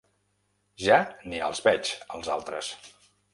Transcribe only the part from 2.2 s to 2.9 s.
altres.